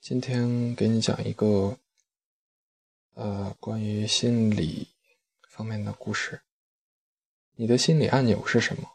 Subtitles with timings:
[0.00, 1.76] 今天给你讲一个，
[3.12, 4.88] 呃，关于心理
[5.46, 6.40] 方面的故事。
[7.56, 8.92] 你的心理按钮是什么？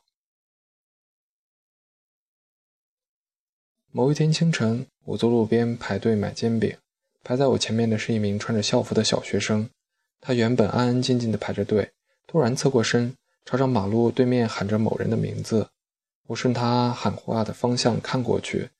[3.92, 6.76] 某一天清晨，我坐路边排队买煎饼，
[7.24, 9.70] 排在我前面的是一名穿着校服的小学生。
[10.20, 11.94] 他原本安安静静的排着队，
[12.26, 13.16] 突然侧过身，
[13.46, 15.70] 朝着马路对面喊着某人的名字。
[16.26, 18.72] 我顺他喊话的方向看过去。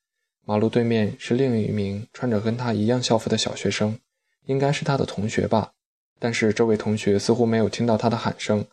[0.48, 3.98] 马路对面是另一名穿着跟他一样校服的小学生，
[4.44, 5.72] 应该是他的同学吧。
[6.20, 8.64] 但是这位同学似乎没有听到他的喊声，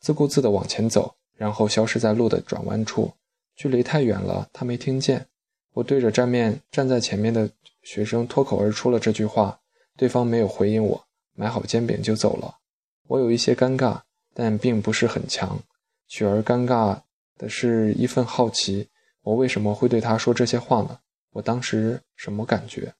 [0.00, 3.12] 自顾自地往前走，然后消失在路的转弯处。
[3.54, 5.26] 距离太远了，他没听见。
[5.74, 7.50] 我对着站面站在前面的
[7.82, 9.60] 学生脱口而出了这句话，
[9.98, 11.04] 对方没有回应我，
[11.34, 12.56] 买好煎饼就走了。
[13.06, 14.00] 我有一些尴尬，
[14.32, 15.60] 但并不是很强。
[16.08, 17.00] 取而尴尬
[17.36, 18.88] 的是一份好奇：
[19.24, 20.98] 我为什么会对他说这些话呢？
[21.32, 22.94] 我当时什么感觉？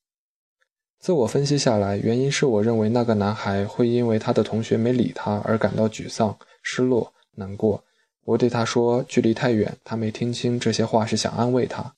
[0.98, 7.84] 自我分析下来，原因是我认为那个男孩会因为他的同学没理他而感到沮丧、失落、难过。
[8.24, 11.94] 我对他说：“距离太远，他没听清这些话，是想安慰他。”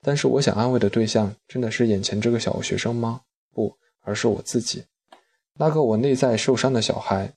[0.00, 3.22] 但是我想安慰的对象真的是眼前这个小学生吗？
[3.52, 4.84] 不，而是我自己，
[5.54, 7.34] 那个我内在受伤的小孩。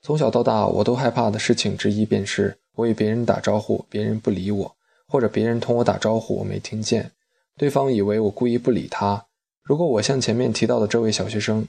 [0.00, 4.76] 从小到大，我都害怕的事情之一便是我与别人打招呼，别人不理我。
[5.08, 7.10] 或者别人同我打招呼，我没听见，
[7.56, 9.26] 对方以为我故意不理他。
[9.62, 11.66] 如果我像前面提到的这位小学生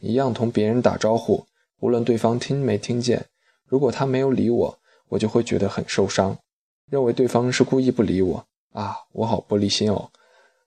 [0.00, 1.44] 一样同别人打招呼，
[1.80, 3.26] 无论对方听没听见，
[3.66, 6.36] 如果他没有理我，我就会觉得很受伤，
[6.90, 10.10] 认为对方是故意不理我啊，我好玻璃心哦。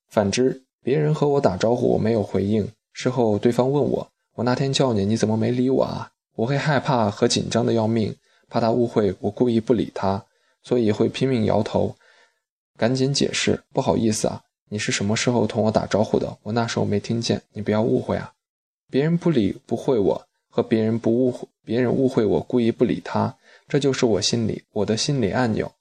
[0.07, 6.11] 反之，别人和我打招呼，我没有回应，事后对方问我，我那天叫你，你怎么没理我啊？
[6.35, 8.15] 我会害怕和紧张的要命，
[8.49, 10.23] 怕他误会我故意不理他。
[10.65, 11.95] 所以会拼命摇头，
[12.75, 16.37] 赶紧解释，不好意思啊，你是什么时候同我打招呼的？
[16.41, 18.33] 我那时候没听见，你不要误会啊。
[18.89, 25.71] 别人不理不会我，和别人不误会，别人误会我故意不理他，这就是我心里我的心理按钮。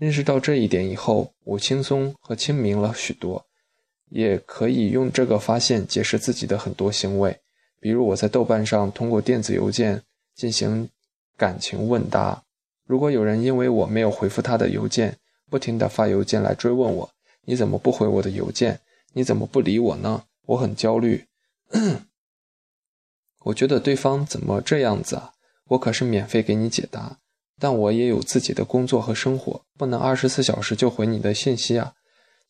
[0.00, 3.46] 认识到这一点以后，我轻松和清明了许多，
[4.10, 7.38] 也可以用这个发现解释自己的很多行为，
[7.78, 10.02] 比如我在豆瓣上通过电子邮件
[10.34, 10.88] 进行
[11.36, 12.42] 感情问答。
[12.92, 15.16] 如果有人因为我没有回复他的邮件，
[15.48, 17.10] 不停地发邮件来追问我，
[17.46, 18.80] 你怎么不回我的邮件？
[19.14, 20.24] 你怎么不理我呢？
[20.44, 21.24] 我很焦虑。
[23.46, 25.32] 我觉得对方怎么这样子啊？
[25.68, 27.16] 我可是免费给你解答，
[27.58, 31.94] 但我也有自己的工作和生活，不能二十四小时就回你的信息啊。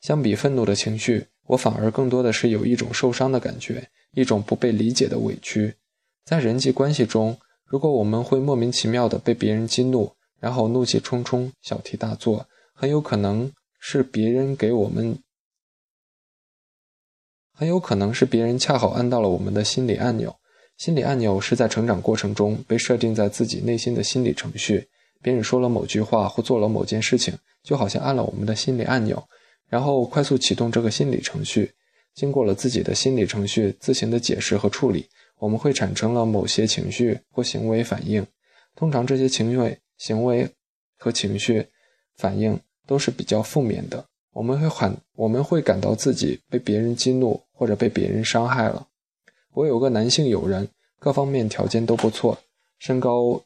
[0.01, 5.77] 相比愤怒的情绪，我反而更多的是有一种受伤的感觉，一种不被理解的委屈。
[6.25, 15.17] 在人际关系中，如果我们会莫名其妙的被别人激怒，然后怒气冲冲，小题大做，很有可能是别人给我们，
[17.55, 20.35] 很有可能是别人恰好按到了我们的心理按钮。
[20.77, 24.89] 心理按钮是在成长过程中被设定在自己内心的心理程序。
[25.23, 29.23] 别人说了某句话或做了某件事情，就好像按了我们的心理按钮，
[29.69, 31.71] 然后快速启动这个心理程序。
[32.17, 38.27] 经过了自己的心理程序自行的解释和处理，我们会产生了某些情绪或行为反应。
[38.75, 39.79] 通常这些情绪。
[39.99, 40.51] 行为
[40.97, 41.67] 和情绪
[42.17, 48.89] 反应都是比较负面的，我们会很我们会感到自己被别人激怒或者被别人伤害了。
[49.55, 52.39] 我有个男性友人，各方面条件都不错，
[52.79, 53.43] 身高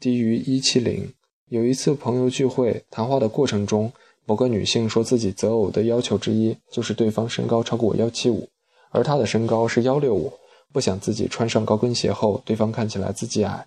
[0.00, 1.12] 低于一七零。
[1.48, 3.92] 有一次朋友聚会谈话的过程中，
[4.24, 8.48] 某个女性说自己择偶的要求之一就是对方身高超过幺七五，
[8.90, 10.32] 而她的身高是幺六五，
[10.72, 13.66] 不想自己穿上高跟鞋后对方看起来自己矮。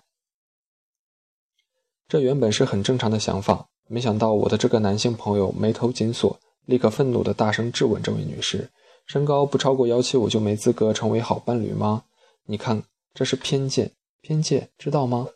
[2.08, 8.70] 这原本是很正常的想法，没想到我的这个男性朋友眉头紧锁，立刻愤怒地大声质问这位女士
[9.06, 12.04] ：“身高不超过幺七五就没资格成为好伴侣吗？
[12.44, 13.90] 你看，这是偏见，
[14.20, 15.26] 偏见，知道吗？”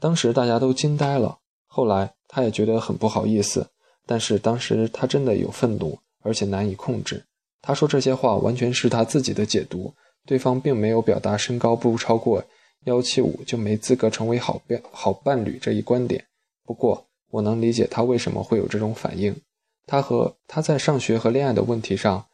[0.00, 1.38] 当时大家都惊呆了。
[1.66, 3.68] 后来他也觉得很不好意思，
[4.04, 7.24] 但是当时他真的有愤怒，而且难以控制。
[7.62, 9.94] 他说这些话完全是他自己的解读，
[10.26, 12.42] 对方并没有表达身高不超过。
[12.84, 16.24] 幺七五就没资格成为好伴好伴侣这一观点，
[16.64, 19.36] 不过我能理解他为什么会有这种反应。
[19.86, 22.26] 他和他在上学和恋爱的问题上，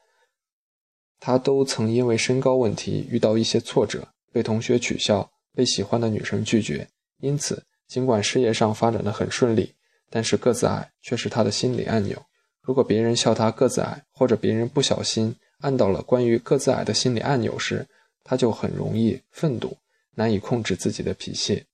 [1.18, 6.86] 他都曾因为身高问题遇到一些挫折，被同学取笑，被喜欢的女生拒绝。
[7.18, 9.74] 因此，尽管事业上发展的很顺利，
[10.10, 12.22] 但是个子矮却是他的心理按钮。
[12.60, 17.88] 如果别人笑他个子矮，或者别人不小心按到了关于个子矮的心理按钮时，
[18.22, 19.76] 他就很容易愤怒。
[20.16, 21.64] 难以控制自己的脾气，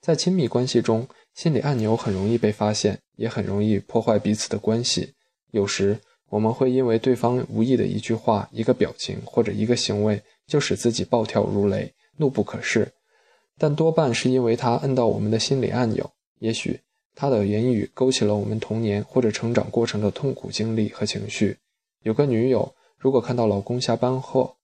[0.00, 5.14] 在亲密关系中，心理按钮很容易被发现，也很容易破坏彼此的关系。
[5.50, 5.98] 有时，
[6.28, 12.86] 我们会因为对方无意的一句话、一个表情或者一个行为，就使自己暴跳如雷、怒不可遏。
[13.58, 16.10] 但多半是因为他摁到我们的心理按钮。
[16.38, 16.80] 也许
[17.14, 21.58] 他的言语勾起了我们童年或者成长过程的痛苦经历和情绪。
[22.02, 24.56] 有个女友，如果看到老公下班后，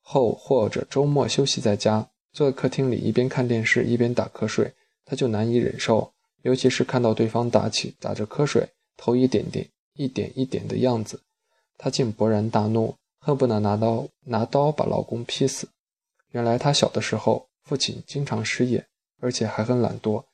[0.00, 4.72] 后或者周末休息在家，坐在客厅里一边看电视一边打瞌睡，
[5.04, 6.12] 她就难以忍受。
[6.42, 11.20] 尤其是看到对方打起打着瞌睡，头一点点、一点一点的样子，
[11.78, 15.68] 她竟勃然大怒，恨不得拿刀拿刀把老公劈死。
[16.30, 17.48] 原来她小的时候。
[17.64, 18.84] 父亲经常失业，
[19.20, 20.24] 而且还很懒惰，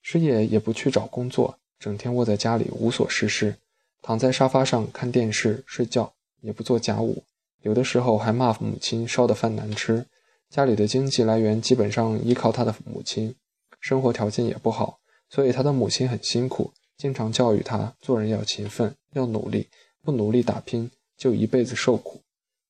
[0.00, 3.54] 失业也不去找工作，整天窝在家里无所事事，
[4.00, 6.10] 躺在沙发上看电视睡觉，
[6.40, 7.22] 也不做家务，
[7.60, 10.06] 有的时候还骂母亲烧的饭难吃。
[10.50, 13.34] 家里的经济来源基本上依靠他的母亲，
[13.80, 14.98] 生活条件也不好，
[15.28, 19.68] 所以他的母亲很辛苦，经常教育他做人要勤奋，要努力，
[20.02, 22.22] 不努力打拼就一辈子受苦。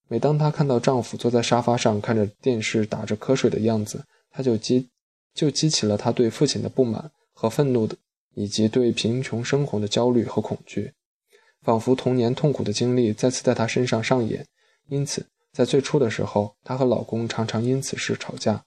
[0.08, 4.88] 每当她看到丈夫坐在沙发上看着电视打着瞌睡的样子，她就激
[5.34, 7.94] 就激起了她对父亲的不满和愤怒的，
[8.34, 10.94] 以及对贫穷生活的焦虑和恐惧，
[11.62, 14.46] 仿佛童年痛苦的经历再次在她身上上演。
[14.88, 15.26] 因此，
[15.58, 18.62] 在最初的时候，她和老公常常因此事吵架。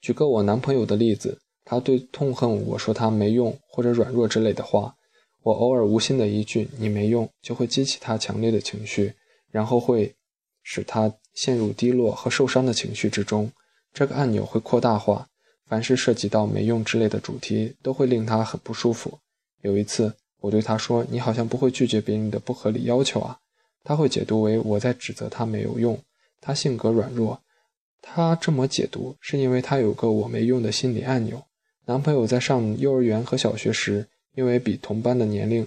[0.00, 4.96] 举个我男朋友的例子，他对痛恨我说他没用或者软弱之类的话，
[5.44, 9.14] 我偶尔无心的一句“你没用”，就会激起他强烈的情绪。
[9.52, 10.16] 然后会
[10.64, 13.52] 使他陷入低落和受伤的情绪之中，
[13.94, 15.28] 这个按钮会扩大化。
[15.66, 19.20] 凡是涉及到没用之类的主题，都会令他很不舒服。
[19.62, 23.38] 有一次，我对他说：“你好像不会拒绝别人的不合理要求啊。”
[23.86, 25.96] 他会解读为我在指责他没有用，
[26.40, 27.40] 他性格软弱。
[28.02, 31.40] 他这么解读，是因为他有个我没用的心理按钮。
[31.84, 35.64] 男朋友在上幼儿园和小学时，因为比同班的年龄，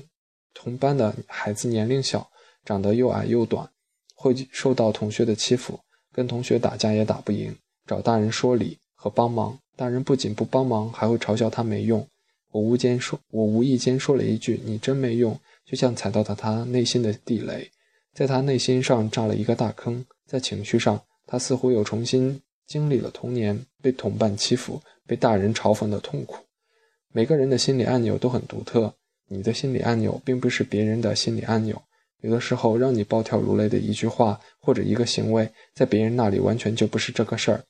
[0.54, 2.30] 同班的孩子年龄小，
[2.66, 3.69] 长得又矮又短。
[4.16, 5.80] 会受到同学的欺负，
[6.12, 7.56] 跟同学打架也打不赢，
[7.88, 12.06] 找大人说理和帮忙，大人不仅不帮忙，还会嘲笑他没用。
[12.51, 17.71] 我无间说，我无意间说了一句“你真没用”，就像踩到了他内心的地雷，
[18.13, 20.06] 在他内心上炸了一个大坑。
[20.25, 26.38] 在情绪上，他似乎又重新经历了童年被同伴欺负、被大人嘲讽的痛苦。
[27.11, 28.94] 每个人的心理按钮都很独特，
[29.27, 31.81] 你的心理按钮并不是别人的心理按钮。
[32.21, 37.63] 有的时候，让你暴跳如雷的一句话或者一个行为，在别人那里完全就不是这个事儿。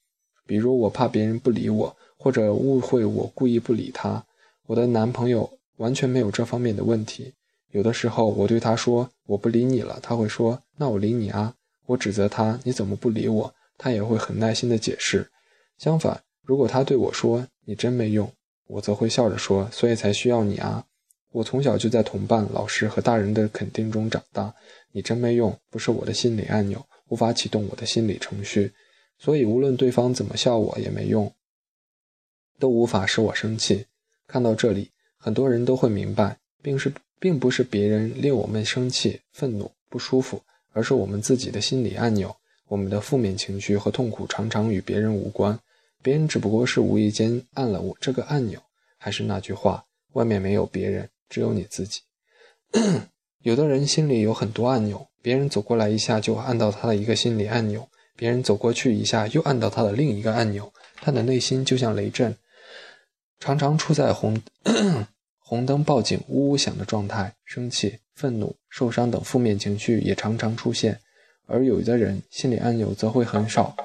[0.46, 4.26] 比如，我怕别人不理我，或者误会我故意不理他。
[4.66, 7.34] 我的男朋友完全没有这方面的问题。
[7.72, 11.56] 有的时候，我对他说我不理你了，他会说那我理你啊。
[11.86, 15.30] 我指责他你怎么不理我，他也会很耐心的解释。
[15.78, 18.32] 相反，如果他对我说你真没用，
[18.68, 20.86] 我则会笑着说所以才需要你啊。
[21.32, 24.52] 我从小就在同伴、老师和大人的肯定中长大。
[24.92, 28.74] 你真没用，不是我的心理按钮，无法启动我的心理程序，
[29.20, 31.32] 所以无论对方怎么笑我也没用，
[32.58, 33.86] 都无法使我生气。
[34.26, 40.42] 看到这里，很多人都会明白，并是并不是别人令我们生气、愤怒、不舒服，
[40.74, 42.36] 而是我们自己的心理按钮。
[42.68, 45.60] 我们的负面情绪和痛苦常常与别人无关，
[46.02, 48.62] 别人只不过是无意间按了我这个按钮。
[48.98, 49.84] 还是那句话，
[50.14, 51.10] 外面没有别人。
[51.30, 52.02] 只有你自己。
[53.44, 60.74] 有的人心里有很多按钮，别人走过来一下就按到他的一个心理按钮，别人走过去一下又按到他的另一个按钮。
[60.96, 62.36] 他的内心就像雷阵，
[63.40, 64.42] 常常处在红
[65.50, 71.00] 红灯报警、呜呜响的状态，生气、愤怒、受伤等负面情绪也常常出现。
[71.48, 73.76] 而有的人心理按钮则会很少，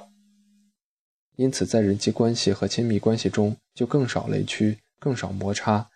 [1.36, 5.88] 因此在人际关系和亲密关系中就更少雷区，更少摩擦。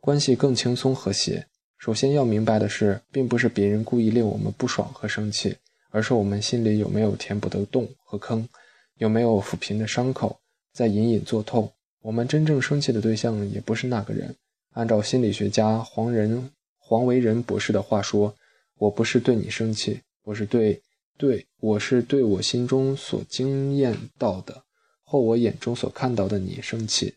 [0.00, 1.46] 关系更轻松和谐。
[1.78, 5.54] 首先要明白的是，并不是别人故意令我们不爽和生气，
[5.90, 8.48] 而是我们心里有没有填补的洞和坑，
[8.96, 10.40] 有没有抚平的伤口
[10.72, 11.72] 在隐隐作痛。
[12.00, 14.34] 我们真正生气的对象也不是那个人。
[14.72, 18.34] 按照心理学家黄仁黄维仁博士的话说
[18.78, 20.82] ：“我不是对你生气，我是对
[21.16, 24.64] 对我是对我心中所经验到的，
[25.04, 27.14] 或我眼中所看到的你生气。”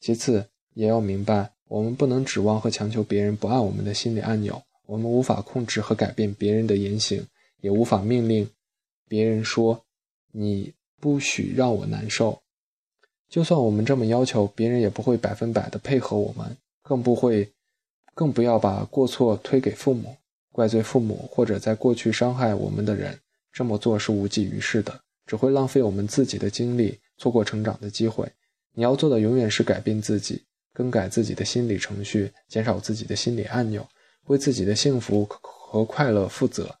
[0.00, 1.52] 其次，也要明白。
[1.68, 7.26] 我们不能指望和强求别人不按我们的心理按钮，我们无法控制和改变别人的言行，
[7.62, 8.48] 也无法命令
[9.08, 9.84] 别人说
[10.32, 12.42] 你不许让我难受。
[13.30, 17.52] 就算我们这么要求，别人也不会百分百的配合我们，更不会，
[18.14, 20.16] 更不要把过错推给父母，
[20.52, 23.18] 怪罪父母或者在过去伤害我们的人。
[23.52, 28.30] 这么做是无济于事的，只会浪费我们自己的精力，错过成长的机会。
[28.74, 30.44] 你要做的永远是改变自己。
[30.76, 33.86] 更改自己的心理程序，减少自己的心理按钮，
[34.24, 36.74] 为自己的幸福和快乐负责。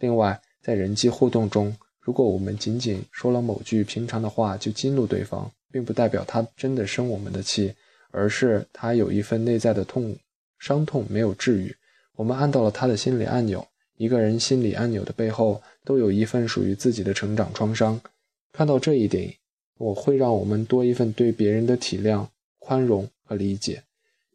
[0.00, 7.72] 另外，在人际互动中，如果我们仅仅说了某句平常的话就激怒对方，并不代表他真的生我们的气，
[8.16, 10.16] 而是他有一份内在的痛
[10.58, 11.76] 伤痛没有治愈，
[12.14, 13.66] 我们按到了他的心理按钮。
[13.98, 18.00] 一个人心理按钮的背后，都有一份属于自己的成长创伤。
[18.54, 19.34] 看到这一点，
[19.76, 22.26] 我会让我们多一份对别人的体谅、
[22.58, 23.82] 宽容和理解。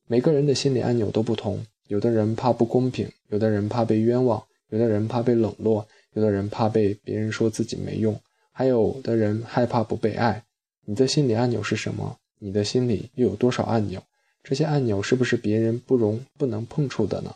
[0.06, 8.20] 每个人的心理按钮都不同，有的人怕不公平，有的人怕被冤枉，有的人怕被冷落，有的人怕被别人说自己没用，
[8.52, 10.44] 还有的人害怕不被爱。
[10.86, 12.20] 你的心理按钮是什么？
[12.44, 14.02] 你的心里又有多少按钮？
[14.44, 17.36] 这些按钮是不是别人不容不能碰触的呢？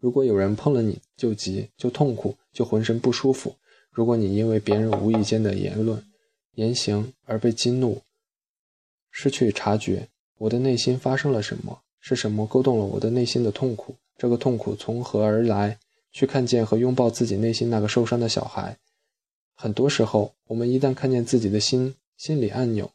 [0.00, 3.54] 如果有人碰了你，就急，就痛苦，就浑身不舒服。
[3.90, 6.02] 如果你因为别人无意间的言论、
[6.54, 8.00] 言行而被激怒，
[9.10, 11.82] 失去察觉，我的内心发生了什么？
[12.00, 13.94] 是什么勾动了我的内心的痛苦？
[14.16, 15.78] 这个痛苦从何而来？
[16.10, 18.78] 去看见和拥抱自己内心那个受伤的小孩。
[19.54, 22.90] 很多时候，我们一旦看见自己的心心理按钮，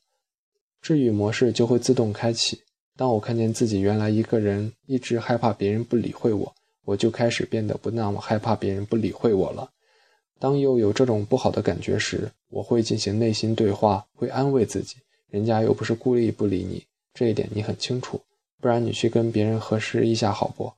[0.82, 2.62] 治愈模式就会自动开启。
[2.96, 6.54] 当我看见自己原来一个人一直害怕别人不理会我，
[6.86, 9.70] 我就开始变得不那么害怕别人不理会我了。
[10.40, 14.96] 当又有这种不好的感觉时，我会进行内心对话，会安慰自己：
[15.30, 16.84] 人家又不是故意不理你，
[17.14, 18.20] 这一点你很清楚。
[18.62, 20.72] 不然你去跟别人核实一下好不？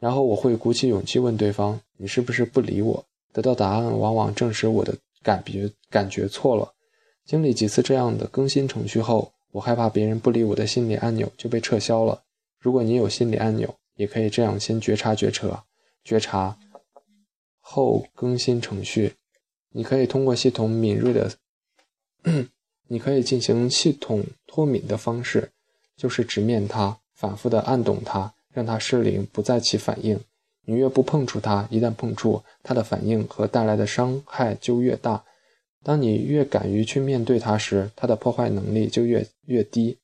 [0.00, 3.04] 然后我会鼓起勇气问对方：你是不是不理我？
[3.32, 6.73] 得到答案往往证实我的感觉感觉错了。
[7.24, 12.22] 经历几次这样的更新程序后，我害怕别人不理我的心理按钮就被撤销了。
[12.58, 15.64] 如果你有心理按钮，也可以这样先觉察觉察
[16.02, 16.58] 觉察。
[17.60, 19.14] 后更新程序，
[19.70, 21.32] 你可以通过系统敏锐的，
[22.88, 25.50] 你可以进行系统脱敏的方式，
[25.96, 30.20] 就是直面它，反复的按动它，让它失灵，不再起反应。
[30.66, 35.24] 你越不碰触它，一旦碰触，它的反应和带来的伤害就越大。
[35.84, 39.98] 当你越敢于去面对它时，它的破坏能力就越越低，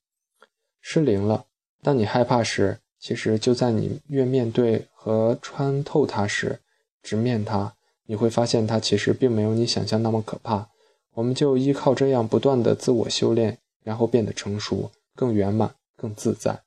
[0.80, 1.46] 失灵了。
[1.82, 6.60] 当你害怕时，其实就在你越面对和穿透它时。
[7.02, 10.68] 直面它，你会发现它其实并没有你想象那么可怕。
[11.14, 16.60] 我们就依靠这样不断的自我修炼，然后变得成熟、更圆满、更自在。